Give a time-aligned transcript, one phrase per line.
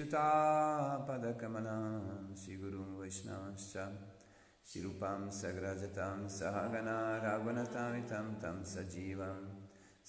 [0.00, 1.80] युतापदकमलां
[2.38, 3.74] श्रीगुरुं वैष्णवश्च
[4.70, 9.44] शिरूपां सग्रजतां सहगना राघुनतामितं तं सजीवं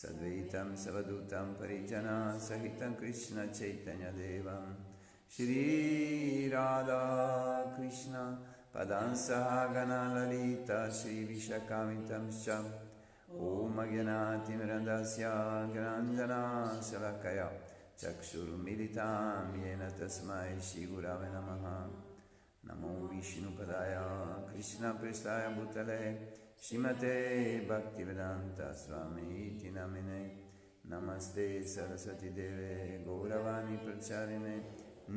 [0.02, 2.16] सद्वैतं सवदूतं परिजना
[2.48, 4.66] सहितं कृष्णचैतन्यदेवं
[5.36, 6.56] श्रीराधाकृष्ण
[8.74, 12.58] पदां सहगना ललिता श्रीविशकामितं च
[13.52, 15.32] ॐ अज्ञनातिमृदस्य
[15.78, 17.48] ज्ञाञ्जनाशलकया
[18.01, 21.65] चक्षुर्मिलितां येन तस्मै श्रीगुरवे नमः
[22.69, 23.95] नमो विष्णुपदाय
[24.51, 26.03] कृष्णपृष्ठाय भूतले
[26.65, 27.15] श्रीमते
[27.71, 30.23] भक्तिवेदान्तस्वामीति नमिने
[30.93, 32.73] नमस्ते सरस्वतीदेवे
[33.07, 34.57] गौरवाणी प्रचारिणे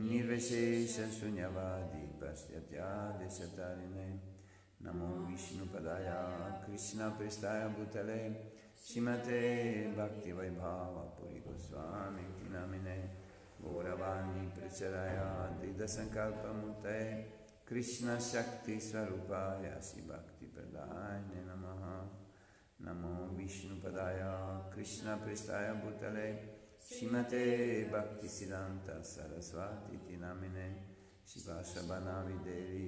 [0.04, 4.10] निर्विशेषशून्यवादी पश्यत्यादिशतारिणे
[4.86, 6.10] नमो विष्णुपदाय
[6.66, 8.22] कृष्णपृष्ठाय भूतले
[8.87, 9.43] श्रीमते
[9.93, 12.99] भक्तिवैभावपुरी गोस्वामीति नमिने
[13.61, 15.19] गौरवाणी प्रचराय
[15.61, 17.05] दृढसङ्कल्पमूर्तये
[17.69, 21.83] कृष्णशक्तिस्वरूपाय श्रीभक्तिप्रदायने नमः।
[22.87, 24.21] नमो विष्णुपदाय,
[24.75, 26.29] कृष्णपृष्ठाय भूतले,
[26.83, 27.45] श्रीमते
[27.85, 30.69] भक्तिसिद्धान्तसरस्वतीति नामिने
[31.27, 32.87] शिवाशबनाविदेवी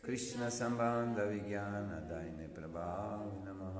[0.00, 3.78] दैत्यकृपाब्दये कृष्णसम्बन्धविज्ञानदायिने प्रभाव नमः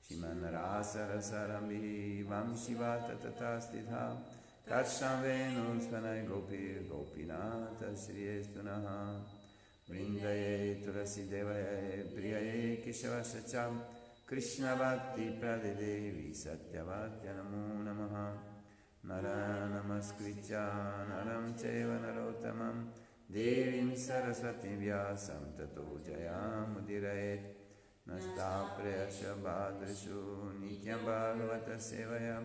[0.09, 4.17] Shimanarasarasarambi Vam Shiva Tatatastitha
[4.67, 8.99] Karsham Venus Panai Gopi Gopinata Shri Estunaha
[9.89, 13.73] Vrindaye Tulasidevaye Priyaye Kishavasacham
[14.25, 18.27] Krishna Bhakti Pradedevi Satyavatya Namo Namaha
[19.03, 20.63] Nara Namaskritya
[21.09, 22.77] Naram Cheva Narottamam
[23.31, 27.43] Devim Saraswati Vyasam Tato Jayamudiraet
[28.08, 30.20] नस्ताप्रेयश भादृशु
[30.60, 32.38] नित्यं भागवतसेवया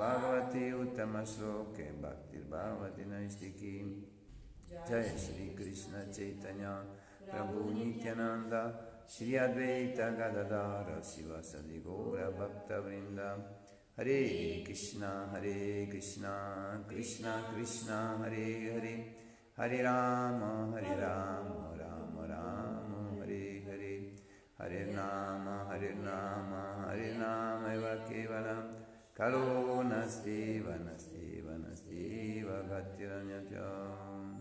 [0.00, 3.74] भगवती उत्तमश्लोके भक्तिर्भवति नैष्टिकी
[4.88, 6.72] जय श्रीकृष्ण चैतन्य
[7.30, 8.54] प्रभु नित्यानन्द
[9.12, 13.20] श्री अद्वैत गदाधर शिव सदि गौरभक्तवृन्द
[13.98, 14.20] हरे
[14.66, 16.34] कृष्ण हरे कृष्ण
[16.90, 18.96] कृष्ण कृष्ण हरे हरे
[19.58, 21.91] हरे राम हरे राम राम राम हरे Hare
[24.63, 27.67] Hare Rama, Hare Rama, Hare Rama.
[27.75, 28.67] Eva kevalam,
[29.11, 34.39] kalo nasti vanasti vanasti vagattiranyacham.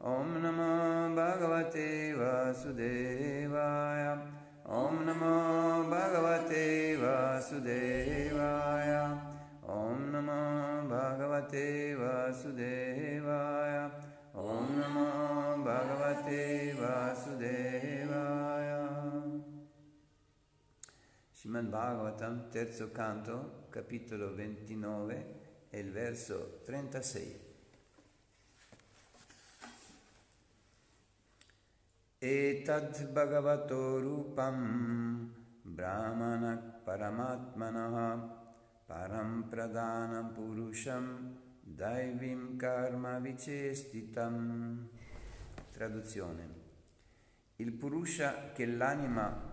[0.00, 0.70] Om Namo
[1.16, 3.32] Bhagavate Vasudevaya.
[4.77, 5.35] ॐ नमो
[5.91, 6.63] भगवते
[7.01, 8.91] वासुदेवाय
[9.75, 10.41] ॐ नमो
[10.91, 11.67] भगवते
[12.01, 13.77] वासुदेवाय
[14.45, 15.07] ॐ नमो
[15.69, 16.43] भगवते
[16.81, 18.75] वासुदेवाय
[21.37, 27.50] Srimad Bhagavatam, terzo canto, capitolo 29 e il verso 36.
[34.00, 35.28] Rupam
[35.64, 38.30] Brahmana Paramatmanaha
[38.88, 44.88] Param Pradana Purusham Daivim Karma Vicestitam.
[45.72, 46.60] Traduzione.
[47.56, 49.50] Il Purusha che l'anima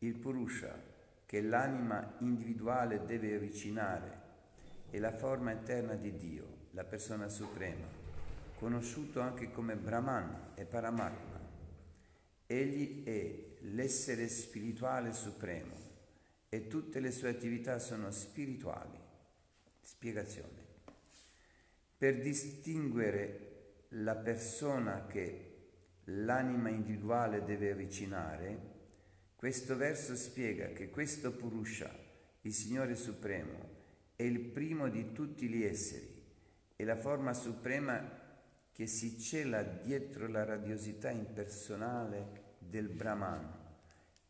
[0.00, 0.78] il Purusha
[1.24, 4.20] che l'anima individuale deve avvicinare
[4.90, 7.99] è la forma eterna di Dio, la persona suprema,
[8.60, 11.40] conosciuto anche come Brahman e Paramatma.
[12.46, 15.74] Egli è l'essere spirituale supremo
[16.50, 18.98] e tutte le sue attività sono spirituali.
[19.80, 20.58] Spiegazione.
[21.96, 25.46] Per distinguere la persona che
[26.04, 28.68] l'anima individuale deve avvicinare,
[29.36, 31.90] questo verso spiega che questo Purusha,
[32.42, 33.78] il Signore Supremo,
[34.16, 36.22] è il primo di tutti gli esseri,
[36.76, 38.19] è la forma suprema
[38.80, 43.76] che si cela dietro la radiosità impersonale del Brahman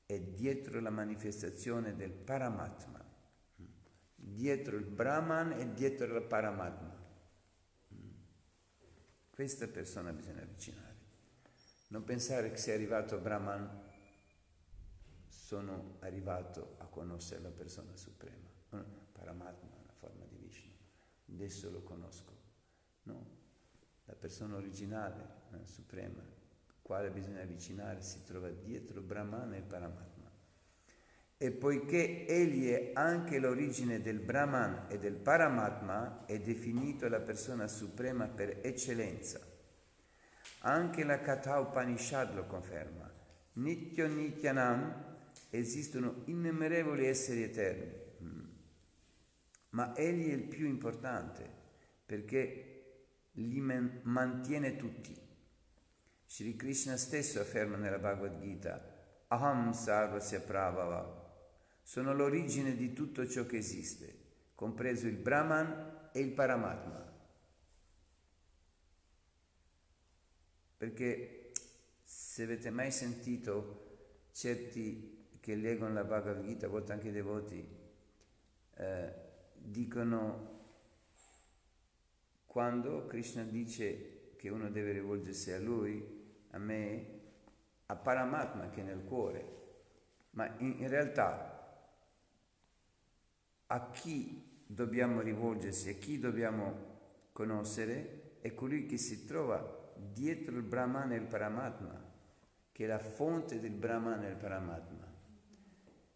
[0.06, 3.00] e dietro la manifestazione del Paramatma
[4.16, 6.98] dietro il Brahman e dietro il Paramatma.
[9.30, 10.96] Questa persona bisogna avvicinare.
[11.90, 13.82] Non pensare che sei arrivato Brahman,
[15.28, 18.48] sono arrivato a conoscere la persona suprema.
[19.12, 20.72] Paramatma, la forma di Vishnu.
[21.34, 22.36] Adesso lo conosco.
[23.04, 23.39] No,
[24.10, 26.20] la persona originale, la suprema,
[26.82, 30.20] quale bisogna avvicinare, si trova dietro Brahman e Paramatma
[31.42, 37.66] e poiché egli è anche l'origine del Brahman e del Paramatma, è definito la persona
[37.66, 39.40] suprema per eccellenza.
[40.58, 43.10] Anche la Katha Upanishad lo conferma.
[43.54, 45.16] Nityo Nityanam
[45.48, 47.90] esistono innumerevoli esseri eterni,
[48.22, 48.44] mm.
[49.70, 51.48] ma egli è il più importante
[52.04, 52.69] perché
[53.32, 55.18] li mantiene tutti.
[56.26, 58.98] Sri Krishna stesso afferma nella Bhagavad Gita,
[59.28, 61.18] Aham Sarvasya Prabhava,
[61.82, 64.18] sono l'origine di tutto ciò che esiste,
[64.54, 67.08] compreso il Brahman e il Paramatma.
[70.76, 71.52] Perché
[72.04, 77.78] se avete mai sentito certi che leggono la Bhagavad Gita, a volte anche i devoti,
[78.74, 79.14] eh,
[79.54, 80.49] dicono
[82.50, 86.04] quando Krishna dice che uno deve rivolgersi a lui,
[86.50, 87.20] a me,
[87.86, 89.58] a Paramatma che è nel cuore,
[90.30, 91.86] ma in, in realtà
[93.66, 100.64] a chi dobbiamo rivolgersi, a chi dobbiamo conoscere, è colui che si trova dietro il
[100.64, 102.04] Brahman e il Paramatma,
[102.72, 105.06] che è la fonte del Brahman e il Paramatma.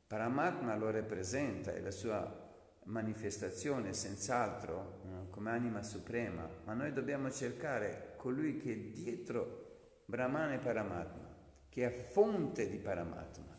[0.08, 2.44] Paramatma lo rappresenta, è la sua
[2.84, 5.26] manifestazione senz'altro no?
[5.31, 11.36] come anima suprema, ma noi dobbiamo cercare colui che è dietro Brahman e Paramatma,
[11.69, 13.52] che è fonte di Paramatma.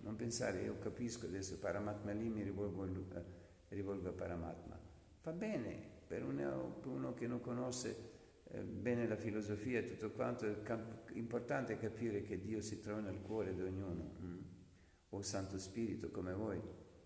[0.00, 3.24] Non pensare, io capisco adesso Paramatma lì, mi rivolgo, eh,
[3.68, 4.78] rivolgo a Paramatma.
[5.22, 8.12] Va bene, per uno, per uno che non conosce
[8.50, 10.78] eh, bene la filosofia e tutto quanto, è
[11.14, 14.38] importante capire che Dio si trova nel cuore di ognuno, mm?
[15.16, 16.60] O Santo Spirito come voi,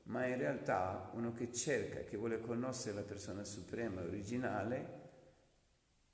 [0.04, 5.00] ma in realtà uno che cerca, che vuole conoscere la persona suprema, originale,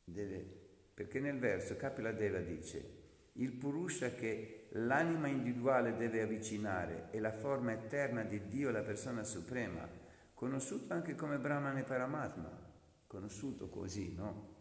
[0.04, 0.44] deve,
[0.92, 3.02] perché nel verso Kapila Deva dice,
[3.34, 9.24] il Purusha che l'anima individuale deve avvicinare è la forma eterna di Dio, la persona
[9.24, 9.88] suprema,
[10.34, 12.50] conosciuto anche come Brahman e Paramatma,
[13.06, 14.52] conosciuto così, no?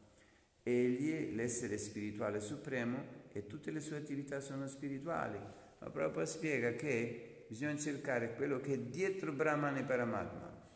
[0.64, 5.40] Egli è l'essere spirituale supremo e tutte le sue attività sono spirituali,
[5.84, 10.70] ma proprio spiega che bisogna cercare quello che è dietro Brahman e Paramatma,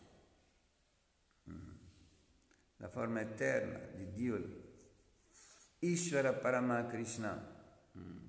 [1.49, 1.71] mm.
[2.77, 4.65] la forma eterna di Dio,
[5.79, 7.55] Ishvara Parama Krishna
[7.97, 8.27] Mm.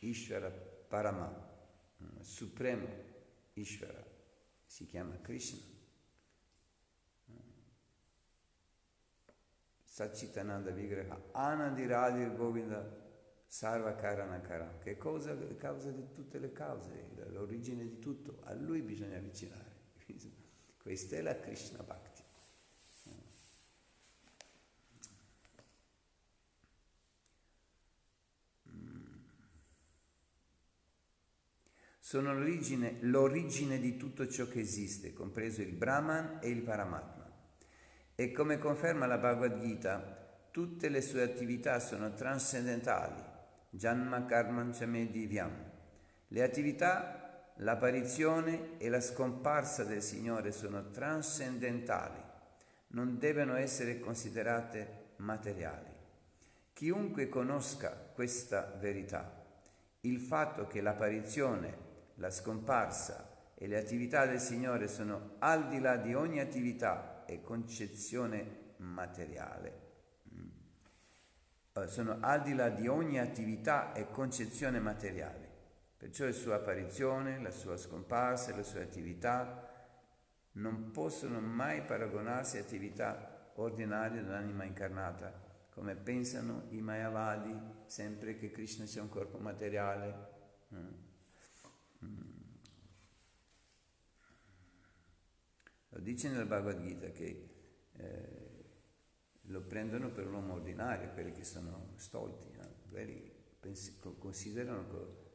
[0.00, 1.32] Ishvara Parama,
[2.02, 2.86] mm, supremo
[3.54, 4.04] Ishvara,
[4.66, 5.72] si chiama Krishna.
[9.82, 13.03] Sachitananda Vigraha, Anandiradir Govinda
[13.54, 18.52] Sarva Karana Karam, che è cosa, causa di tutte le cause, l'origine di tutto, a
[18.52, 19.70] lui bisogna avvicinare.
[20.82, 22.22] Questa è la Krishna Bhakti.
[32.00, 37.30] sono l'origine, l'origine di tutto ciò che esiste, compreso il Brahman e il Paramatma.
[38.16, 43.32] E come conferma la Bhagavad Gita, tutte le sue attività sono trascendentali,
[43.76, 45.52] Janma Karmanchame Divyam.
[46.28, 52.22] Le attività, l'apparizione e la scomparsa del Signore sono trascendentali,
[52.88, 55.92] non devono essere considerate materiali.
[56.72, 59.44] Chiunque conosca questa verità,
[60.02, 61.76] il fatto che l'apparizione,
[62.16, 67.42] la scomparsa e le attività del Signore sono al di là di ogni attività e
[67.42, 69.83] concezione materiale,
[71.86, 75.48] sono al di là di ogni attività e concezione materiale.
[75.96, 79.72] Perciò la sua apparizione, la sua scomparsa le sue attività
[80.52, 85.32] non possono mai paragonarsi a attività ordinarie dell'anima incarnata,
[85.70, 90.28] come pensano i Mayavadi sempre che Krishna sia un corpo materiale.
[90.72, 90.88] Mm.
[92.04, 92.32] Mm.
[95.88, 97.48] Lo dice nel Bhagavad Gita che
[97.96, 98.43] eh,
[99.54, 102.68] lo prendono per un uomo ordinario, quelli che sono stolti, no?
[102.90, 104.84] quelli pens- considerano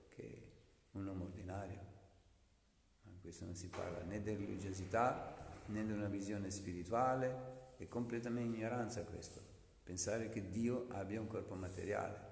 [0.09, 0.51] che
[0.91, 1.79] un uomo ordinario.
[3.03, 8.57] Ma questo non si parla né di religiosità né di una visione spirituale, è completamente
[8.57, 9.39] ignoranza questo,
[9.83, 12.27] pensare che Dio abbia un corpo materiale.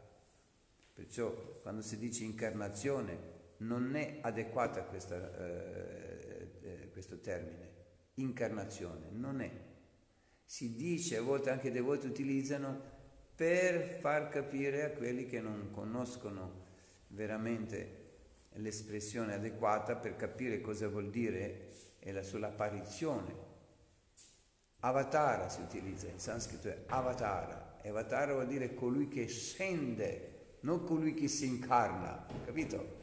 [0.94, 7.76] Perciò quando si dice incarnazione non è adeguata questa, eh, eh, questo termine,
[8.16, 9.67] incarnazione, non è
[10.50, 12.82] si dice, a volte anche dei voti utilizzano
[13.36, 16.64] per far capire a quelli che non conoscono
[17.10, 18.06] veramente
[18.54, 21.68] l'espressione adeguata per capire cosa vuol dire
[22.00, 23.36] è la sua apparizione.
[24.80, 27.80] Avatara si utilizza, in sanscrito è avatara.
[27.82, 33.02] E avatara vuol dire colui che scende, non colui che si incarna, capito?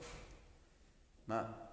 [1.24, 1.68] Ma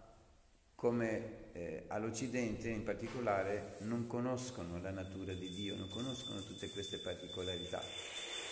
[0.75, 6.97] come eh, all'Occidente in particolare non conoscono la natura di Dio, non conoscono tutte queste
[6.97, 7.81] particolarità.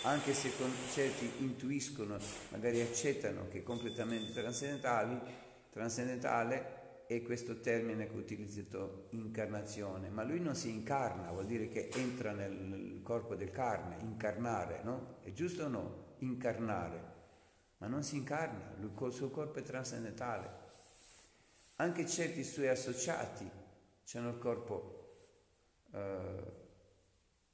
[0.02, 0.50] Anche se
[0.92, 2.18] certi intuiscono,
[2.50, 5.48] magari accettano che è completamente trascendentale
[7.06, 11.90] è questo termine che ho utilizzato incarnazione, ma lui non si incarna, vuol dire che
[11.92, 15.16] entra nel corpo del carne, incarnare, no?
[15.22, 16.14] È giusto o no?
[16.18, 17.02] Incarnare,
[17.78, 20.59] ma non si incarna, col suo corpo è trascendentale.
[21.80, 23.50] Anche certi suoi associati
[24.18, 25.16] hanno il corpo,
[25.94, 26.52] eh,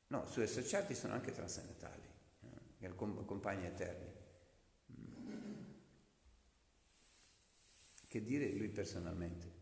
[0.09, 2.09] no, suoi associati sono anche trascendentali,
[2.41, 2.93] eh,
[3.25, 4.13] compagni eterni.
[8.09, 9.53] Che dire lui personalmente?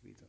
[0.00, 0.26] Capito?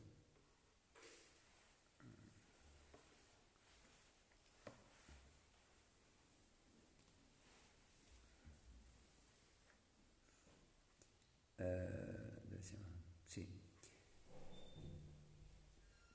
[11.57, 11.92] Eh,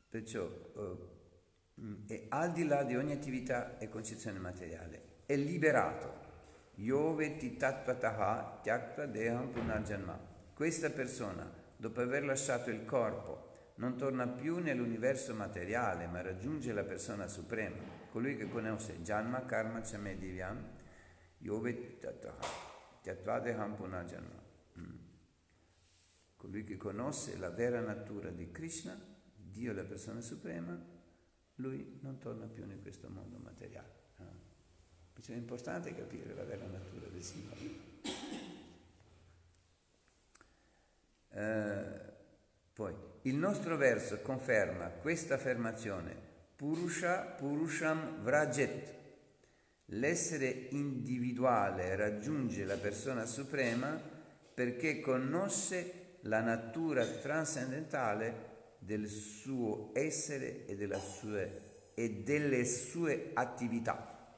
[0.09, 1.17] Perciò uh,
[2.07, 6.27] è al di là di ogni attività e concezione materiale, è liberato.
[6.77, 10.19] Yoveti tattvataha tyakta deham punarjanma.
[10.55, 16.85] Questa persona, dopo aver lasciato il corpo, non torna più nell'universo materiale, ma raggiunge la
[16.85, 17.77] persona suprema,
[18.11, 20.65] colui che conosce Janma, Karma, Chame, Divyam,
[21.39, 24.43] Yoveti tattvataha tyakta deham punarjanma.
[24.79, 24.97] Mm.
[26.37, 29.17] Colui che conosce la vera natura di Krishna
[29.59, 30.81] Dio è la persona suprema,
[31.57, 33.93] lui non torna più in questo mondo materiale.
[34.19, 34.27] No?
[35.13, 37.87] Perciò è importante capire la vera natura del Signore.
[41.31, 42.13] Eh,
[42.73, 46.15] poi, il nostro verso conferma questa affermazione,
[46.55, 48.95] Purusha Purusham Vrajet.
[49.87, 54.01] L'essere individuale raggiunge la persona suprema
[54.55, 58.48] perché conosce la natura trascendentale
[58.79, 64.37] del suo essere e, sue, e delle sue attività.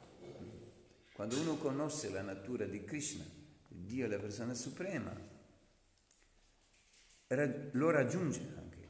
[1.13, 3.25] Quando uno conosce la natura di Krishna,
[3.69, 5.15] Dio è la persona suprema,
[7.73, 8.89] lo raggiunge anche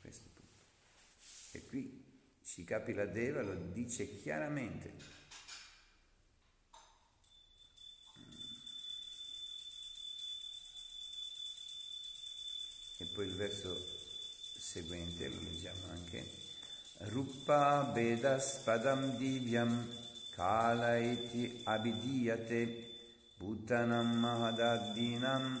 [0.00, 0.64] questo punto.
[1.52, 2.04] E qui
[2.40, 5.20] Shikapila Deva lo dice chiaramente.
[12.98, 13.91] E poi il verso
[14.72, 16.26] seguente, lo leggiamo anche.
[17.10, 19.86] Rupa Vedas Padam Divyam
[20.30, 22.90] Kala iti abidiyate
[23.36, 25.60] Bhutanam Mahadaddinam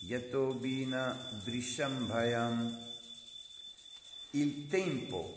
[0.00, 2.76] Yatobina Drishambhayam
[4.32, 5.36] Il tempo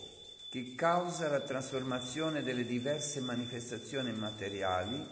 [0.50, 5.06] che causa la trasformazione delle diverse manifestazioni materiali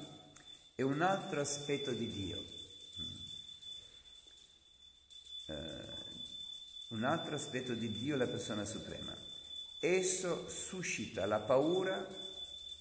[0.74, 2.51] è un altro aspetto di Dio.
[6.92, 9.16] Un altro aspetto di Dio, la persona suprema.
[9.80, 12.06] Esso suscita la paura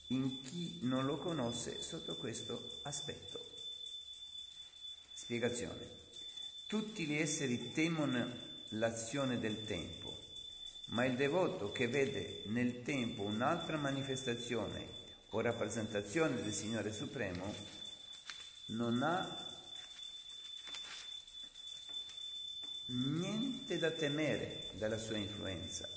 [0.09, 3.41] in chi non lo conosce sotto questo aspetto.
[5.15, 5.99] Spiegazione.
[6.67, 8.29] Tutti gli esseri temono
[8.71, 10.17] l'azione del tempo,
[10.87, 14.87] ma il devoto che vede nel tempo un'altra manifestazione
[15.31, 17.55] o rappresentazione del Signore Supremo
[18.67, 19.50] non ha
[22.93, 25.89] niente da temere dalla sua influenza.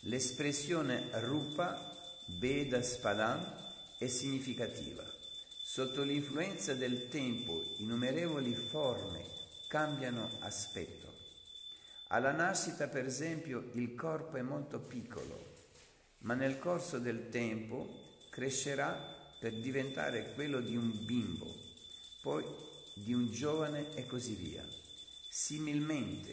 [0.00, 1.92] L'espressione rupa,
[2.26, 5.02] beda, spadan è significativa.
[5.62, 9.24] Sotto l'influenza del tempo innumerevoli forme
[9.66, 11.12] cambiano aspetto.
[12.08, 15.52] Alla nascita, per esempio, il corpo è molto piccolo,
[16.18, 18.94] ma nel corso del tempo crescerà
[19.40, 21.52] per diventare quello di un bimbo,
[22.20, 22.44] poi
[22.94, 24.64] di un giovane e così via.
[25.36, 26.32] Similmente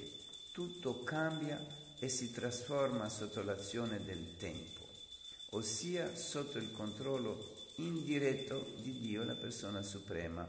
[0.51, 1.60] tutto cambia
[1.98, 4.88] e si trasforma sotto l'azione del tempo,
[5.50, 7.39] ossia sotto il controllo
[7.77, 10.48] indiretto di Dio, la persona suprema.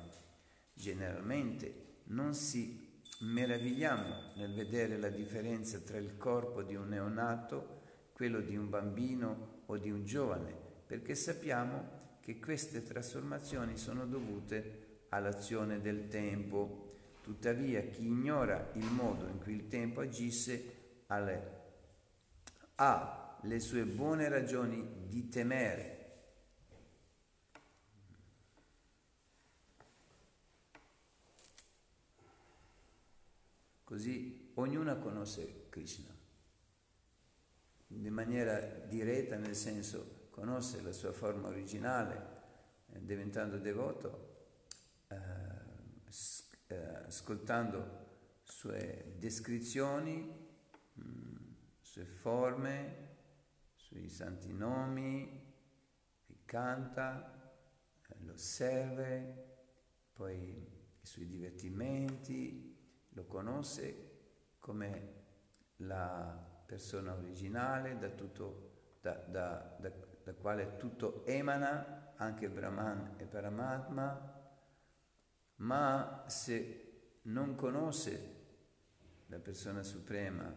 [0.75, 7.81] Generalmente non si meravigliamo nel vedere la differenza tra il corpo di un neonato,
[8.13, 10.55] quello di un bambino o di un giovane,
[10.87, 16.92] perché sappiamo che queste trasformazioni sono dovute all'azione del tempo
[17.23, 21.05] Tuttavia chi ignora il modo in cui il tempo agisse
[22.75, 26.01] ha le sue buone ragioni di temere.
[33.85, 36.13] Così ognuna conosce Krishna
[37.89, 42.41] in maniera diretta, nel senso conosce la sua forma originale,
[42.93, 44.32] eh, diventando devoto.
[46.73, 50.23] Eh, ascoltando sue descrizioni,
[50.95, 51.37] mh, mm,
[51.81, 53.11] sue forme,
[53.75, 55.55] sui santi nomi,
[56.29, 57.53] li canta,
[58.09, 59.39] eh, lo osserva,
[60.15, 60.39] poi
[61.03, 62.75] i suoi divertimenti,
[63.11, 65.21] lo conosce come
[65.77, 74.41] la persona originale da, tutto, da, da, da quale tutto emana, anche Brahman e Paramatma,
[75.63, 78.31] ma se non conosce
[79.27, 80.53] la persona suprema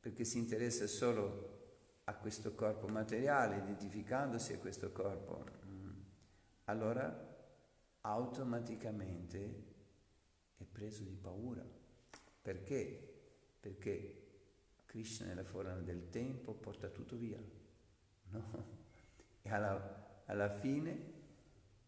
[0.00, 1.58] perché si interessa solo
[2.04, 6.00] a questo corpo materiale, identificandosi a questo corpo, mm,
[6.64, 7.28] allora
[8.00, 9.64] automaticamente
[10.56, 11.62] è preso di paura.
[12.40, 13.20] Perché?
[13.60, 14.26] Perché
[14.86, 17.38] Krishna nella forma del tempo porta tutto via.
[18.30, 18.78] No?
[19.42, 21.19] E alla, alla fine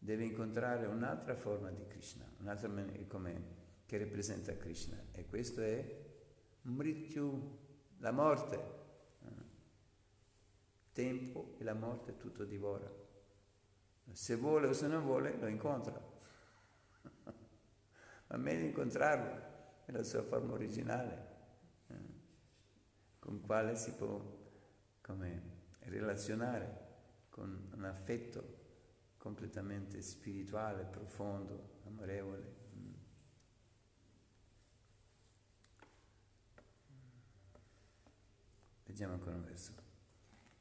[0.02, 2.68] deve incontrare un'altra forma di Krishna, un'altra
[3.06, 3.44] come,
[3.86, 5.00] che rappresenta Krishna.
[5.12, 6.04] E questo è
[6.62, 7.58] Mrityu,
[7.98, 8.80] la morte.
[10.92, 12.90] Tempo e la morte tutto divora.
[14.10, 15.94] Se vuole o se non vuole, lo incontra.
[18.26, 19.50] Ma meglio incontrarlo
[19.86, 21.26] nella sua forma originale,
[21.86, 21.94] eh,
[23.20, 24.20] con quale si può
[25.00, 25.42] come,
[25.78, 26.80] relazionare
[27.30, 28.61] con un affetto
[29.22, 32.60] completamente spirituale, profondo, amorevole.
[38.84, 39.72] Leggiamo ancora un verso.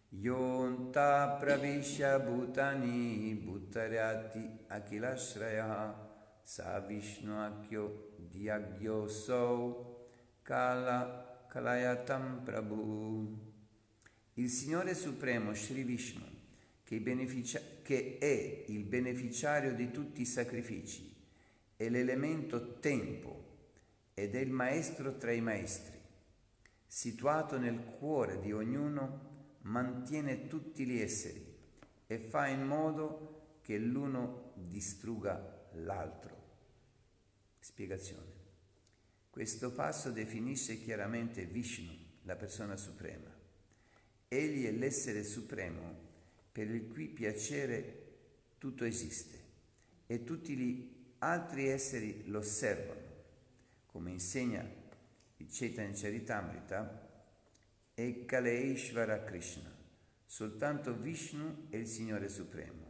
[0.10, 5.95] Yonta pravisha bhutani bhuttariati akilashraya
[6.43, 13.39] sa vishnu akyo diagyo so kala kalayatam prabhu.
[14.36, 16.30] Il Signore Supremo Sri Vishnu
[16.84, 21.13] che, beneficia- che è il beneficiario di tutti i sacrifici,
[21.75, 23.49] è l'elemento tempo
[24.13, 25.99] ed è il maestro tra i maestri.
[26.88, 31.45] Situato nel cuore di ognuno, mantiene tutti gli esseri
[32.08, 36.43] e fa in modo che l'uno distrugga l'altro.
[37.60, 38.39] Spiegazione.
[39.30, 43.30] Questo passo definisce chiaramente Vishnu, la persona suprema.
[44.30, 46.11] Egli è l'essere supremo
[46.52, 48.00] per il cui piacere
[48.58, 49.40] tutto esiste
[50.08, 53.02] e tutti gli altri esseri lo osservano,
[53.86, 54.62] come insegna
[55.38, 57.10] il Chaitanya Charitamrita
[57.94, 59.72] e Kaleishvara Krishna.
[60.26, 62.90] Soltanto Vishnu è il Signore Supremo.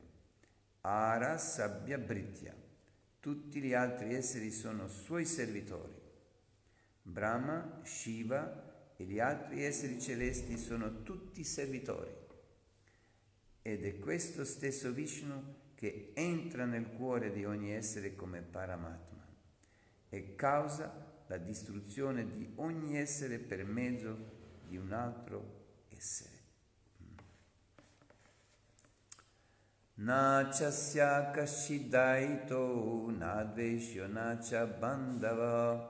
[0.81, 2.55] Ara Sabbia Britya.
[3.19, 5.93] Tutti gli altri esseri sono suoi servitori.
[7.03, 12.20] Brahma, Shiva e gli altri esseri celesti sono tutti servitori.
[13.61, 19.25] Ed è questo stesso Vishnu che entra nel cuore di ogni essere come Paramatma
[20.09, 24.17] e causa la distruzione di ogni essere per mezzo
[24.67, 26.39] di un altro essere.
[29.93, 35.89] Na chasya kashidaito na dveshyo na cha bandhava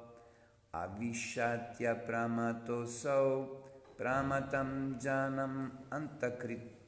[0.72, 3.64] avishatya pramato sau
[3.96, 6.81] pramatam janam antakrit.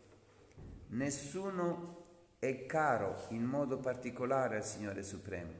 [0.93, 5.51] Nessuno è caro in modo particolare al Signore Supremo.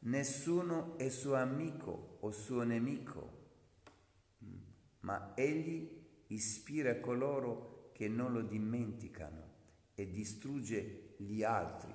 [0.00, 3.40] Nessuno è suo amico o suo nemico,
[5.00, 5.88] ma Egli
[6.28, 9.50] ispira coloro che non lo dimenticano
[9.94, 11.94] e distrugge gli altri.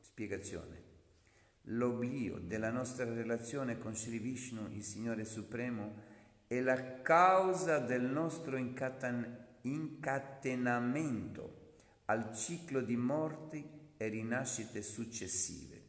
[0.00, 0.82] Spiegazione.
[1.68, 5.94] L'oblio della nostra relazione con Sri Vishnu, il Signore Supremo,
[6.48, 8.56] è la causa del nostro
[9.64, 11.62] incatenamento
[12.06, 15.82] al ciclo di morti e rinascite successive.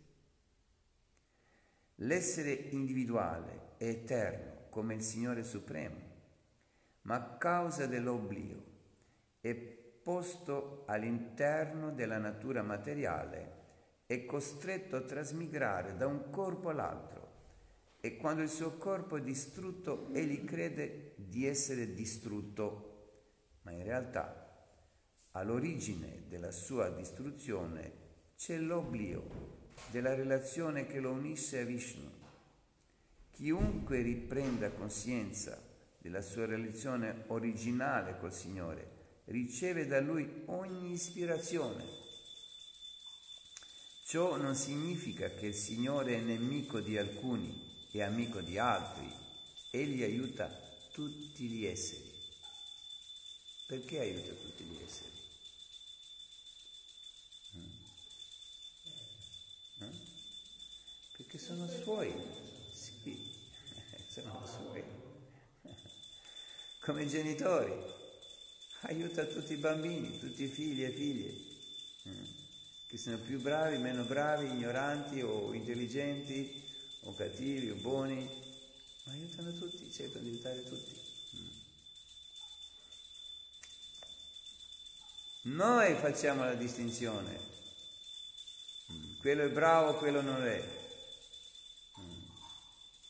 [1.99, 6.13] L'essere individuale è eterno come il Signore Supremo,
[7.03, 8.63] ma a causa dell'oblio
[9.39, 13.63] è posto all'interno della natura materiale,
[14.05, 17.25] è costretto a trasmigrare da un corpo all'altro
[17.99, 22.94] e quando il suo corpo è distrutto egli crede di essere distrutto,
[23.65, 24.43] ma in realtà
[25.32, 28.04] all'origine della sua distruzione
[28.38, 32.10] c'è l'oblio della relazione che lo unisce a Vishnu.
[33.32, 35.62] Chiunque riprenda coscienza
[35.97, 38.93] della sua relazione originale col Signore
[39.25, 41.84] riceve da Lui ogni ispirazione.
[44.06, 49.12] Ciò non significa che il Signore è nemico di alcuni e amico di altri.
[49.71, 50.47] Egli aiuta
[50.91, 52.14] tutti gli esseri.
[53.67, 55.23] Perché aiuta tutti gli esseri?
[61.17, 62.13] Perché sono suoi,
[62.71, 63.32] sì,
[64.08, 64.84] sono suoi.
[66.80, 67.73] Come genitori,
[68.82, 71.34] aiuta tutti i bambini, tutti i figli e figlie,
[72.88, 76.63] che siano più bravi, meno bravi, ignoranti o intelligenti,
[77.01, 78.30] o cattivi o buoni,
[79.06, 80.94] ma aiutano tutti, cercano di aiutare tutti.
[85.45, 87.39] Noi facciamo la distinzione,
[89.21, 90.60] quello è bravo, quello non è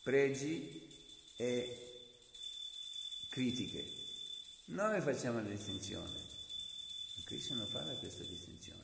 [0.03, 0.85] pregi
[1.37, 2.09] e
[3.29, 3.85] critiche.
[4.65, 6.11] Noi facciamo la distinzione,
[7.23, 8.83] Krishna non fa questa distinzione.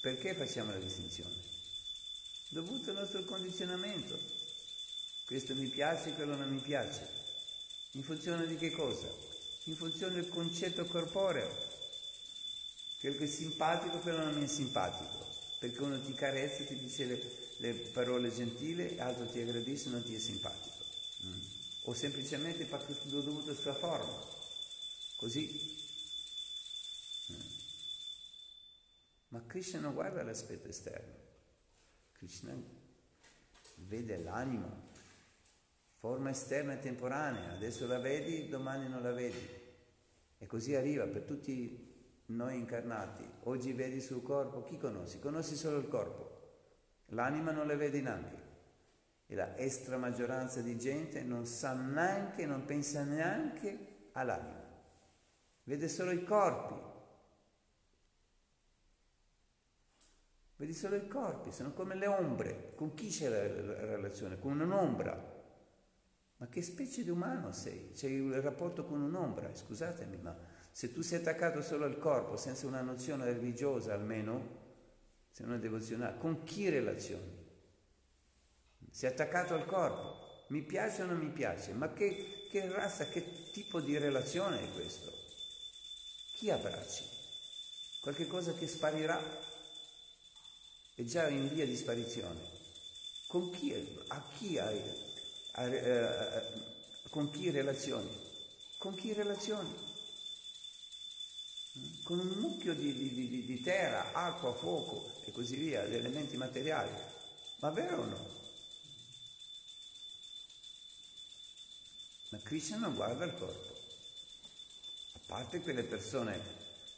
[0.00, 1.34] Perché facciamo la distinzione?
[2.50, 4.16] Dovuto al nostro condizionamento.
[5.26, 7.10] Questo mi piace, quello non mi piace.
[7.94, 9.39] In funzione di che cosa?
[9.64, 11.48] In funzione del concetto corporeo.
[12.98, 15.28] Quello che è simpatico, quello non è simpatico.
[15.58, 17.22] Perché uno ti carezza, ti dice le,
[17.58, 20.76] le parole gentili, altro ti aggredisce non ti è simpatico.
[21.26, 21.40] Mm.
[21.84, 24.18] O semplicemente perché ho dovuto sua forma.
[25.16, 25.76] Così.
[27.32, 27.36] Mm.
[29.28, 31.14] Ma Krishna non guarda l'aspetto esterno.
[32.12, 32.54] Krishna
[33.76, 34.89] vede l'anima,
[36.00, 39.58] forma esterna e temporanea, adesso la vedi, domani non la vedi.
[40.38, 43.22] E così arriva per tutti noi incarnati.
[43.42, 45.18] Oggi vedi sul corpo, chi conosci?
[45.18, 46.38] Conosci solo il corpo.
[47.08, 48.48] L'anima non le vedi neanche.
[49.26, 54.68] E la estra maggioranza di gente non sa neanche, non pensa neanche all'anima.
[55.64, 56.88] Vede solo i corpi.
[60.56, 62.72] Vedi solo i corpi, sono come le ombre.
[62.74, 64.38] Con chi c'è la, relazione?
[64.38, 65.39] Con un'ombra.
[66.40, 67.90] Ma che specie di umano sei?
[67.92, 70.34] C'è il rapporto con un'ombra, scusatemi, ma
[70.72, 74.58] se tu sei attaccato solo al corpo, senza una nozione religiosa almeno,
[75.30, 77.38] se non devozionale, con chi relazioni?
[78.90, 83.50] Sei attaccato al corpo, mi piace o non mi piace, ma che, che razza, che
[83.52, 85.12] tipo di relazione è questo?
[86.36, 87.04] Chi abbracci?
[88.00, 89.20] Qualche cosa che sparirà?
[90.94, 92.40] È già in via di sparizione.
[93.26, 93.74] Con chi,
[94.06, 94.82] a chi hai,
[97.10, 98.08] con chi relazioni?
[98.78, 99.88] Con chi relazioni?
[102.02, 106.36] con un mucchio di, di, di, di, terra, acqua, fuoco e così via, di elementi
[106.36, 106.90] materiali.
[107.60, 108.28] Ma vero o no?
[112.30, 113.78] Ma Krishna non guarda il corpo.
[115.14, 116.40] A parte quelle persone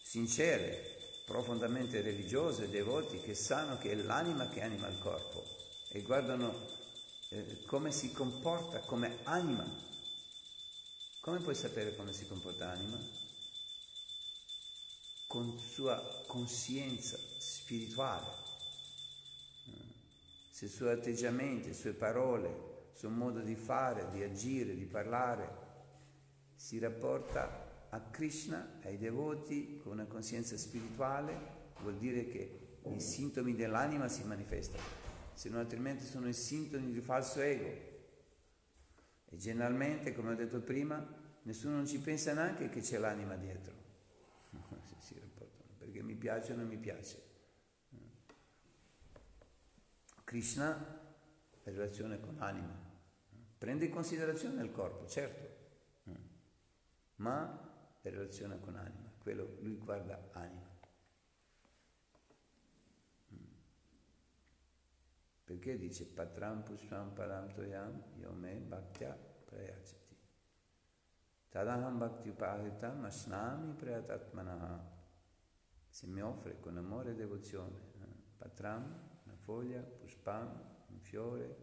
[0.03, 5.44] sincere, profondamente religiose, devoti, che sanno che è l'anima che anima il corpo
[5.88, 6.81] e guardano
[7.32, 9.64] eh, come si comporta come anima.
[11.20, 12.98] Come puoi sapere come si comporta l'anima?
[15.32, 18.26] con sua coscienza spirituale,
[20.50, 22.48] se i suoi atteggiamenti, le sue parole,
[22.92, 25.48] il suo modo di fare, di agire, di parlare,
[26.54, 33.54] si rapporta a Krishna, ai devoti, con una coscienza spirituale, vuol dire che i sintomi
[33.54, 34.84] dell'anima si manifestano,
[35.34, 37.90] se non altrimenti sono i sintomi di falso ego.
[39.28, 41.04] E generalmente, come ho detto prima,
[41.42, 43.74] nessuno non ci pensa neanche che c'è l'anima dietro.
[44.98, 47.30] si rapportano, perché mi piace o non mi piace.
[50.24, 51.00] Krishna
[51.62, 52.90] è relazione con l'anima.
[53.58, 55.52] Prende in considerazione il corpo, certo,
[57.16, 59.12] ma è relazione con l'anima.
[59.18, 60.71] Quello, lui guarda anima.
[65.52, 70.16] Perché dice Patram Pushpam Param Toyam Yome Bhaktya Prayachati.
[71.50, 74.82] Tadaham Bhakti Upahitam Asnami Prayatatmanaha.
[75.90, 78.06] Se mi offre con amore e devozione eh?
[78.38, 81.54] Patram, una foglia, Pushpam, un fiore,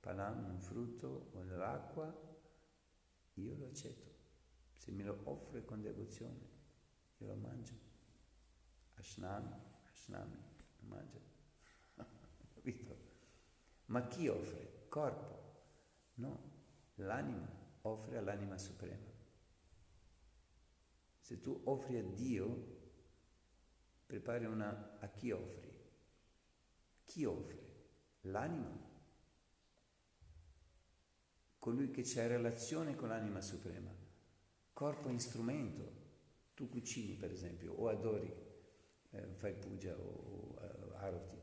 [0.00, 2.14] Palam, un frutto o l'acqua,
[3.36, 4.12] io lo accetto.
[4.74, 6.46] Se me lo offre con devozione,
[7.16, 7.78] io lo mangio.
[8.96, 9.54] Asnami,
[9.90, 10.36] Asnami,
[10.80, 11.20] lo mangio.
[12.52, 13.09] Capito?
[13.90, 14.86] Ma chi offre?
[14.88, 15.38] Corpo.
[16.14, 16.52] No,
[16.96, 17.48] l'anima
[17.82, 19.08] offre all'anima suprema.
[21.18, 22.78] Se tu offri a Dio,
[24.06, 24.98] prepari una...
[24.98, 25.70] a chi offri?
[27.04, 27.68] Chi offre?
[28.22, 28.88] L'anima.
[31.58, 33.92] Colui che c'è relazione con l'anima suprema.
[34.72, 35.98] Corpo è strumento.
[36.54, 38.32] Tu cucini, per esempio, o adori,
[39.10, 41.39] eh, fai puja o, o uh, arati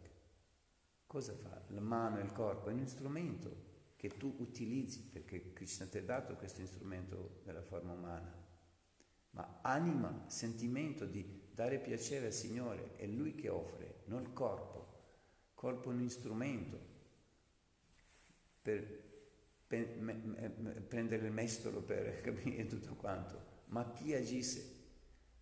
[1.08, 1.62] Cosa fa?
[1.70, 3.66] La mano e il corpo è un strumento
[3.96, 8.46] che tu utilizzi perché Krishna ti ha dato questo strumento della forma umana.
[9.32, 14.76] Ma anima, sentimento di dare piacere al Signore è Lui che offre, non il corpo.
[15.48, 16.80] Il corpo è un strumento
[18.62, 19.06] per,
[19.66, 23.56] prendere il mestolo per capire tutto quanto.
[23.68, 24.76] Ma chi agisse?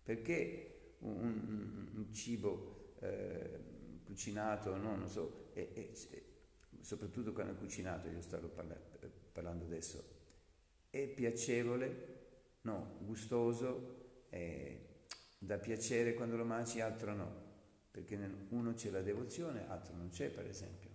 [0.04, 7.56] Perché un, un, un cibo eh, cucinato, no, non so, e, e, soprattutto quando è
[7.56, 8.78] cucinato, io sto parla,
[9.32, 10.04] parlando adesso,
[10.90, 14.26] è piacevole, no, gustoso,
[15.38, 17.44] dà piacere quando lo mangi, altro no,
[17.90, 18.16] perché
[18.50, 20.90] uno c'è la devozione, altro non c'è, per esempio.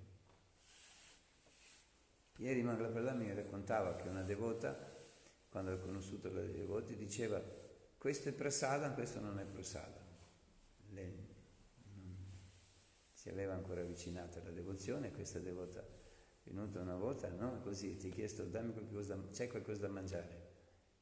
[2.37, 4.77] Ieri Mangala Prada mi raccontava che una devota,
[5.49, 7.41] quando ha conosciuto la devoti, diceva
[7.97, 9.99] questo è prasada, questo non è prasada.
[10.89, 11.30] Le,
[13.21, 17.61] si aveva ancora avvicinato alla devozione, questa devota è venuta una volta, no?
[17.61, 20.49] Così ti ha chiesto dammi qualcosa, c'è qualcosa da mangiare.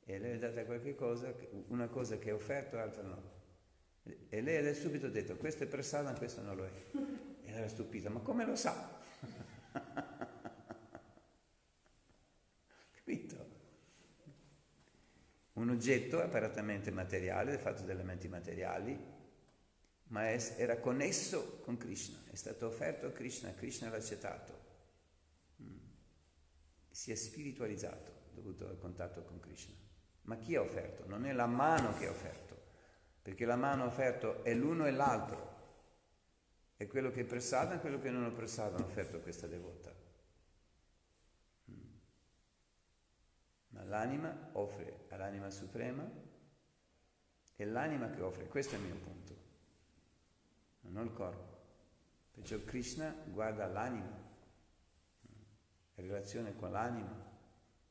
[0.03, 1.33] E lei ha dato qualche cosa,
[1.67, 3.37] una cosa che ha offerto, l'altra no.
[4.27, 6.71] E lei ha subito detto, questo è per Sadhan, questo non lo è.
[7.41, 8.99] E era stupita, ma come lo sa?
[12.95, 13.47] Capito?
[15.53, 19.18] Un oggetto apparentemente materiale, fatto da elementi materiali,
[20.09, 24.53] ma era connesso con Krishna, è stato offerto a Krishna, Krishna l'ha accettato,
[25.61, 25.77] mm.
[26.89, 29.75] si è spiritualizzato dovuto al contatto con Krishna.
[30.23, 31.07] Ma chi ha offerto?
[31.07, 32.57] Non è la mano che ha offerto,
[33.21, 35.57] perché la mano ha offerto è l'uno e l'altro.
[36.75, 39.93] È quello che è pressato e quello che non è pressato hanno offerto questa devota.
[41.69, 41.93] Mm.
[43.69, 46.09] Ma l'anima offre all'anima suprema,
[47.55, 49.38] è l'anima che offre, questo è il mio punto
[50.91, 51.57] non il corpo.
[52.31, 54.27] Perciò Krishna guarda l'anima,
[55.95, 57.27] in relazione con l'anima,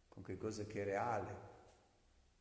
[0.08, 1.36] con qualcosa che è reale,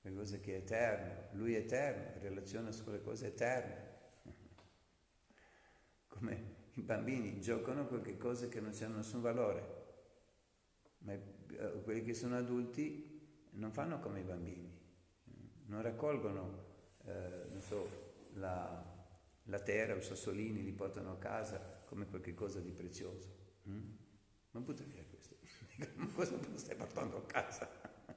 [0.01, 1.37] qualcosa che è eterno.
[1.37, 3.95] Lui è eterno, in relazione con le cose eterne.
[6.07, 9.85] Come i bambini giocano con qualche cosa che non hanno nessun valore,
[10.99, 14.71] ma eh, quelli che sono adulti non fanno come i bambini,
[15.65, 16.65] non raccolgono,
[17.03, 18.96] eh, non so, la
[19.47, 23.35] la terra, i sassolini li portano a casa come qualcosa di prezioso.
[23.69, 23.89] Mm?
[24.51, 25.35] Ma butta via questo.
[25.95, 27.69] Ma cosa stai portando a casa?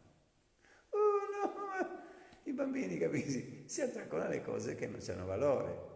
[0.93, 0.99] Oh
[1.31, 2.03] no,
[2.43, 5.89] i bambini, capisci, si attaccano alle cose che non hanno valore.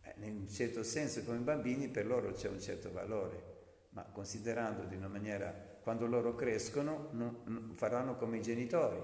[0.00, 4.84] Eh, in un certo senso, come bambini, per loro c'è un certo valore, ma considerando
[4.84, 5.50] di una maniera,
[5.82, 9.02] quando loro crescono, non, non, faranno come i genitori,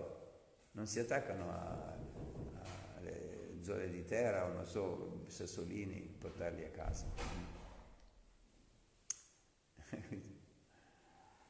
[0.70, 1.89] non si attaccano a,
[3.62, 7.07] zolle di terra o non so, sassolini, portarli a casa.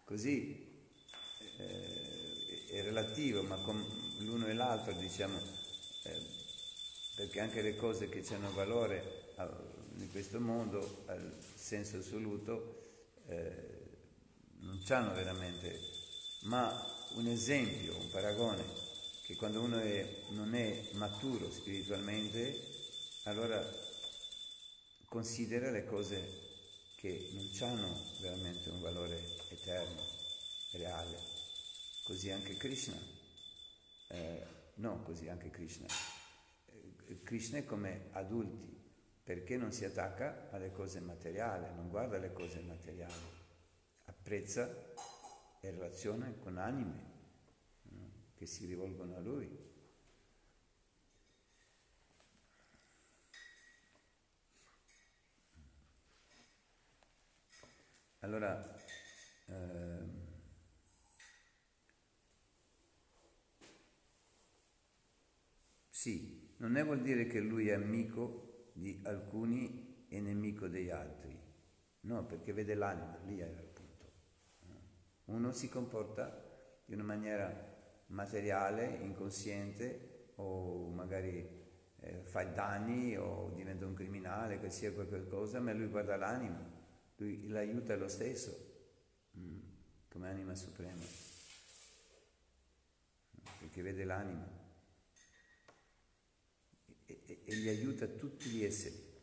[0.04, 0.84] Così
[1.58, 3.84] eh, è relativo, ma con
[4.20, 6.26] l'uno e l'altro diciamo, eh,
[7.16, 9.28] perché anche le cose che hanno valore
[9.96, 12.78] in questo mondo, al senso assoluto,
[13.26, 13.78] eh,
[14.60, 15.80] non hanno veramente,
[16.42, 16.72] ma
[17.14, 18.89] un esempio, un paragone
[19.30, 22.66] che quando uno è, non è maturo spiritualmente,
[23.24, 23.64] allora
[25.04, 26.48] considera le cose
[26.96, 30.04] che non hanno veramente un valore eterno,
[30.72, 31.16] reale.
[32.02, 32.96] Così anche Krishna,
[34.08, 35.86] eh, no, così anche Krishna.
[37.06, 38.82] Eh, Krishna è come adulti,
[39.22, 43.30] perché non si attacca alle cose materiali, non guarda le cose materiali,
[44.06, 44.68] apprezza
[45.60, 47.09] e relaziona con anime?
[48.40, 49.46] Che si rivolgono a lui.
[58.20, 58.76] Allora,
[59.44, 60.10] ehm,
[65.90, 71.38] sì, non è vuol dire che lui è amico di alcuni e nemico degli altri.
[72.00, 74.12] No, perché vede l'anima, lì è il punto.
[75.26, 77.70] Uno si comporta in una maniera
[78.10, 81.46] materiale, inconsciente, o magari
[82.00, 86.58] eh, fa danni o diventa un criminale, che sia qualcosa, ma lui guarda l'anima,
[87.16, 88.52] lui l'aiuta lo stesso,
[89.36, 89.58] mm,
[90.08, 91.02] come anima suprema,
[93.58, 94.58] perché vede l'anima.
[97.06, 99.18] E, e, gli aiuta tutti gli esseri,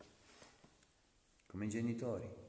[1.48, 2.46] come i genitori.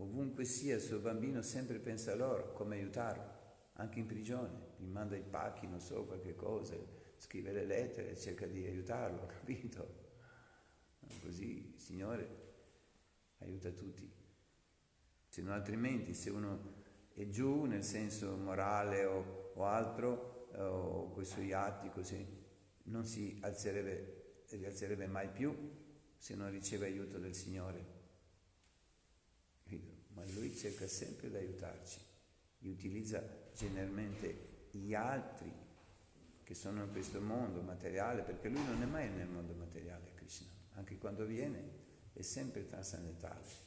[0.00, 3.37] Ovunque sia il suo bambino sempre pensa a loro, come aiutarlo,
[3.80, 6.76] anche in prigione, gli manda i pacchi, non so, qualche cosa,
[7.16, 10.06] scrive le lettere, cerca di aiutarlo, capito?
[11.22, 12.46] Così il Signore
[13.38, 14.10] aiuta tutti.
[15.28, 16.76] Se non altrimenti, se uno
[17.12, 22.26] è giù nel senso morale o, o altro, o con i suoi atti così,
[22.84, 24.16] non si alzerebbe
[24.50, 25.54] rialzerebbe mai più
[26.16, 27.96] se non riceve aiuto del Signore.
[30.14, 32.00] Ma Lui cerca sempre di aiutarci,
[32.60, 35.52] e utilizza generalmente gli altri
[36.44, 40.46] che sono in questo mondo materiale, perché Lui non è mai nel mondo materiale, Krishna,
[40.74, 43.66] anche quando viene è sempre trascendentale.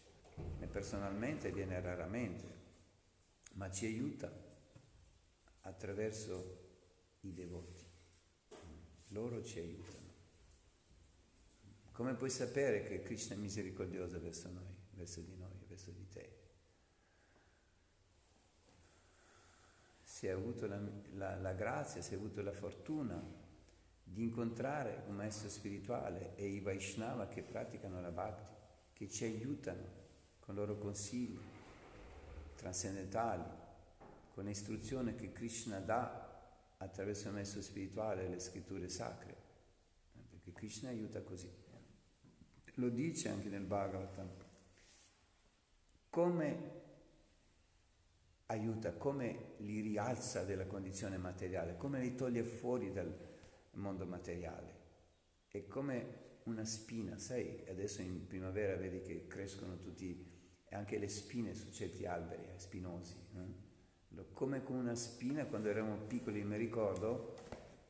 [0.60, 2.60] E personalmente viene raramente,
[3.54, 4.32] ma ci aiuta
[5.62, 6.70] attraverso
[7.22, 7.84] i devoti.
[9.10, 10.10] Loro ci aiutano.
[11.92, 16.40] Come puoi sapere che Krishna è misericordioso verso noi, verso di noi, verso di te?
[20.22, 20.80] Se hai avuto la,
[21.14, 23.20] la, la grazia, se hai avuto la fortuna
[24.04, 28.54] di incontrare un maestro spirituale e i Vaishnava che praticano la Bhakti,
[28.94, 29.84] che ci aiutano
[30.40, 31.40] con i loro consigli
[32.56, 33.44] trascendentali,
[34.36, 36.40] con l'istruzione che Krishna dà
[36.78, 39.36] attraverso il maestro spirituale e le scritture sacre,
[40.30, 41.52] perché Krishna aiuta così.
[42.76, 44.30] Lo dice anche nel Bhagavatam,
[46.12, 46.81] come
[48.52, 53.12] aiuta, come li rialza della condizione materiale, come li toglie fuori dal
[53.74, 54.80] mondo materiale.
[55.48, 60.30] È come una spina, sai, adesso in primavera vedi che crescono tutti,
[60.72, 63.16] anche le spine su certi alberi, eh, spinosi.
[63.36, 63.70] Eh?
[64.34, 67.36] Come con una spina, quando eravamo piccoli mi ricordo,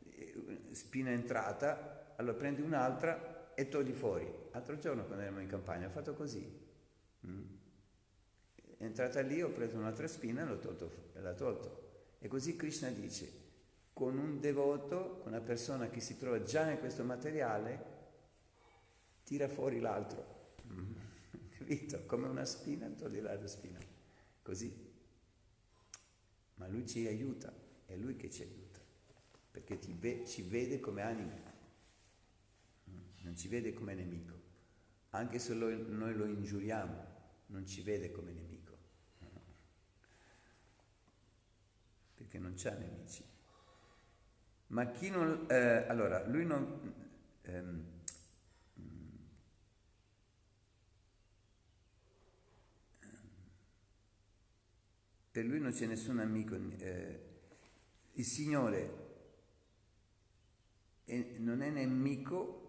[0.10, 0.34] eh,
[0.72, 4.32] spina entrata, allora prendi un'altra e togli fuori.
[4.52, 6.70] L'altro giorno quando eravamo in campagna ho fatto così.
[7.26, 7.60] Mm.
[8.84, 11.90] Entrata lì, ho preso un'altra spina e l'ho tolto, l'ha tolto.
[12.20, 13.32] E così Krishna dice,
[13.94, 17.86] con un devoto, una persona che si trova già in questo materiale,
[19.24, 20.56] tira fuori l'altro.
[21.58, 22.06] Capito?
[22.06, 23.80] Come una spina, togli l'altra spina.
[24.42, 24.90] Così.
[26.56, 27.54] Ma lui ci aiuta,
[27.86, 28.80] è lui che ci aiuta,
[29.52, 31.52] perché ve- ci vede come anime
[33.22, 34.40] non ci vede come nemico.
[35.12, 37.06] Anche se lo, noi lo ingiuriamo,
[37.48, 38.51] non ci vede come nemico.
[42.32, 43.26] Perché non c'ha nemici.
[44.68, 45.48] Ma chi non...
[45.50, 46.94] Eh, allora, lui non...
[47.42, 47.84] Ehm,
[55.30, 56.56] per lui non c'è nessun amico.
[56.78, 57.20] Eh,
[58.14, 59.10] il Signore
[61.04, 62.60] è, non è nemico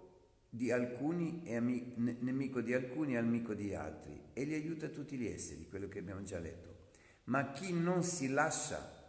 [0.50, 5.16] di alcuni e amico, nemico di alcuni e amico di altri e li aiuta tutti
[5.16, 6.90] gli esseri, quello che abbiamo già letto.
[7.24, 9.01] Ma chi non si lascia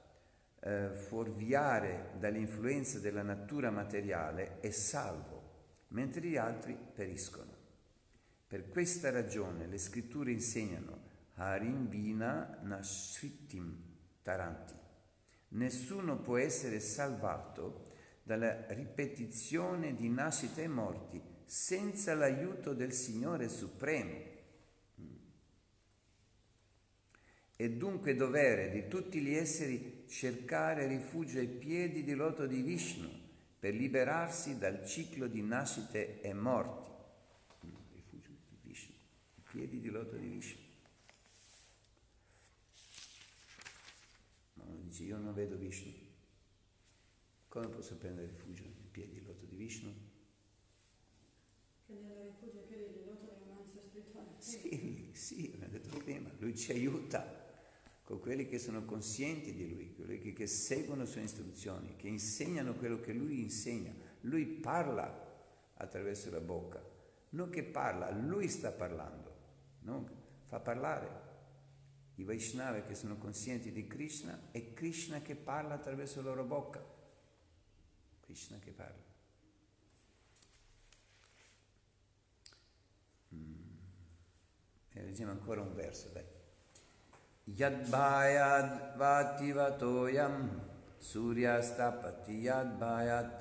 [0.65, 5.41] eh, fuorviare dall'influenza della natura materiale è salvo,
[5.89, 7.51] mentre gli altri periscono.
[8.47, 13.77] Per questa ragione le scritture insegnano Harimbina Nashritim
[14.21, 14.73] Taranti.
[15.49, 17.91] Nessuno può essere salvato
[18.23, 24.31] dalla ripetizione di nascite e morti senza l'aiuto del Signore Supremo.
[27.55, 33.07] È dunque dovere di tutti gli esseri cercare rifugio ai piedi di loto di Vishnu
[33.59, 36.89] per liberarsi dal ciclo di nascite e morti.
[37.93, 38.95] Rifugio di Vishnu,
[39.35, 40.61] i piedi di loto di Vishnu.
[44.55, 45.93] Ma uno dice, io non vedo Vishnu.
[47.49, 49.93] Come posso prendere rifugio nei piedi di loto di Vishnu?
[51.85, 54.35] Nel rifugio ai piedi di loto dell'umanità spirituale.
[54.39, 57.41] Sì, sì, l'ho detto prima, lui ci aiuta
[58.03, 62.75] con quelli che sono conscienti di lui, quelli che seguono le sue istruzioni, che insegnano
[62.75, 63.93] quello che lui insegna.
[64.21, 65.31] Lui parla
[65.75, 66.83] attraverso la bocca,
[67.29, 69.35] non che parla, lui sta parlando,
[69.81, 70.09] non
[70.43, 71.23] fa parlare
[72.15, 76.83] i Vaishnava che sono conscienti di Krishna è Krishna che parla attraverso la loro bocca.
[78.19, 79.03] Krishna che parla.
[83.33, 83.77] Mm.
[84.91, 86.32] E leggiamo ancora un verso, dai.
[87.45, 90.47] Yadbhayad vativatoyam
[90.97, 93.31] suryastapati yadbhayat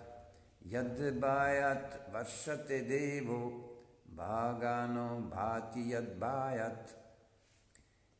[0.68, 3.40] yadbhayat varshate devo
[4.04, 6.96] bhagano bhati yadbhayat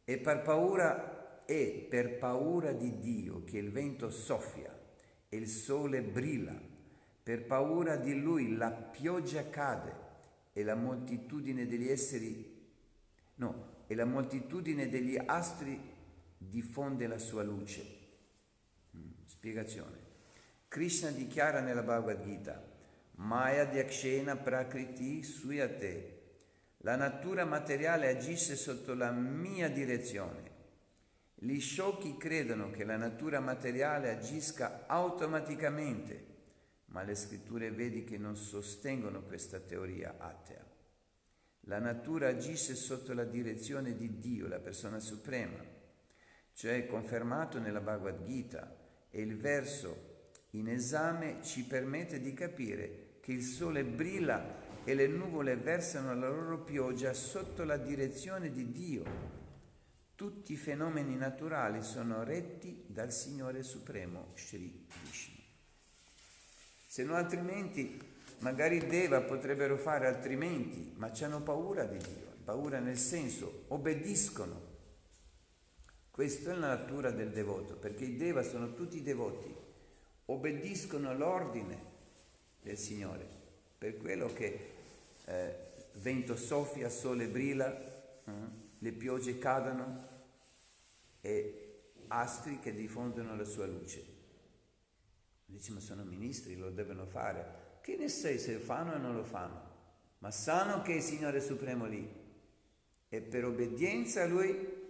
[0.04, 4.72] e per paura e per paura di Dio che il vento soffia
[5.28, 6.54] e il sole brilla
[7.24, 9.92] per paura di lui la pioggia cade
[10.52, 12.70] e la moltitudine degli esseri
[13.36, 15.78] no e la moltitudine degli astri
[16.38, 17.84] diffonde la sua luce.
[18.96, 19.98] Mm, spiegazione.
[20.66, 22.70] Krishna dichiara nella Bhagavad Gita,
[23.16, 26.20] Maya Dyakshena Prakriti Suyate,
[26.78, 30.50] la natura materiale agisce sotto la mia direzione.
[31.34, 36.26] Gli sciocchi credono che la natura materiale agisca automaticamente,
[36.86, 40.71] ma le scritture vediche non sostengono questa teoria atea.
[41.66, 45.64] La natura agisce sotto la direzione di Dio, la persona suprema,
[46.54, 48.76] cioè confermato nella Bhagavad Gita
[49.10, 50.10] e il verso
[50.50, 56.28] in esame ci permette di capire che il sole brilla e le nuvole versano la
[56.28, 59.30] loro pioggia sotto la direzione di Dio.
[60.16, 65.40] Tutti i fenomeni naturali sono retti dal Signore Supremo Sri Vishnu.
[66.86, 68.11] Se no altrimenti
[68.42, 74.70] Magari Deva potrebbero fare altrimenti, ma hanno paura di Dio, paura nel senso obbediscono.
[76.10, 79.54] Questa è la natura del devoto, perché i Deva sono tutti devoti,
[80.26, 81.78] obbediscono all'ordine
[82.60, 83.24] del Signore.
[83.78, 84.70] Per quello che
[85.24, 85.56] eh,
[86.00, 88.32] vento soffia, sole brilla, eh,
[88.76, 90.08] le piogge cadono
[91.20, 94.04] e astri che diffondono la sua luce.
[95.46, 97.61] Dice, ma sono ministri, lo devono fare.
[97.82, 99.70] Che ne sai se lo fanno o non lo fanno?
[100.18, 102.08] Ma sanno che il Signore è Supremo lì
[103.08, 104.80] e per obbedienza a Lui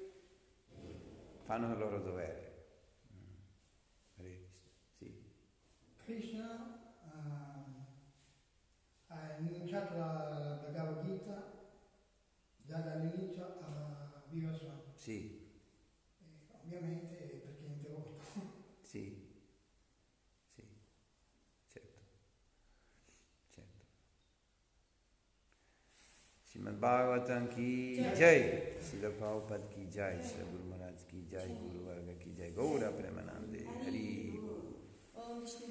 [1.43, 2.51] fanno il loro dovere.
[4.99, 5.24] Sì.
[6.05, 7.72] Krishna uh,
[9.07, 11.51] ha enunciato la Bhagavad Gita
[12.64, 14.82] già dall'inizio a Vivaswami.
[14.95, 15.51] Sì.
[16.20, 17.12] E ovviamente
[26.83, 27.72] Bhagavatam की
[28.16, 28.39] जय।
[28.87, 33.59] श्री भागवत की जय श्री गुरु महाराज की जय गुरु वर्ग की जय। गौर प्रेमानंदे।
[33.59, 34.07] हरि
[35.18, 35.68] ओम विष्णु